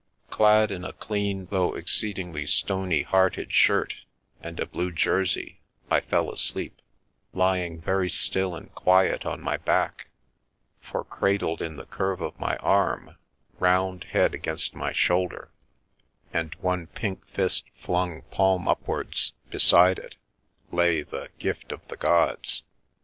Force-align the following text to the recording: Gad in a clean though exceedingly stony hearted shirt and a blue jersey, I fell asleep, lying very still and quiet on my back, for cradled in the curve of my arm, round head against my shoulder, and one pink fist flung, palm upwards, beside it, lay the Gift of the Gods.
Gad 0.35 0.71
in 0.71 0.83
a 0.83 0.93
clean 0.93 1.45
though 1.51 1.75
exceedingly 1.75 2.47
stony 2.47 3.03
hearted 3.03 3.53
shirt 3.53 3.93
and 4.41 4.59
a 4.59 4.65
blue 4.65 4.91
jersey, 4.91 5.61
I 5.91 6.01
fell 6.01 6.31
asleep, 6.31 6.81
lying 7.33 7.79
very 7.79 8.09
still 8.09 8.55
and 8.55 8.73
quiet 8.73 9.27
on 9.27 9.41
my 9.43 9.57
back, 9.57 10.07
for 10.79 11.03
cradled 11.03 11.61
in 11.61 11.75
the 11.75 11.85
curve 11.85 12.19
of 12.19 12.39
my 12.39 12.55
arm, 12.55 13.15
round 13.59 14.05
head 14.05 14.33
against 14.33 14.73
my 14.73 14.91
shoulder, 14.91 15.51
and 16.33 16.55
one 16.61 16.87
pink 16.87 17.23
fist 17.27 17.65
flung, 17.79 18.23
palm 18.31 18.67
upwards, 18.67 19.33
beside 19.51 19.99
it, 19.99 20.15
lay 20.71 21.03
the 21.03 21.29
Gift 21.37 21.71
of 21.71 21.87
the 21.89 21.97
Gods. 21.97 22.63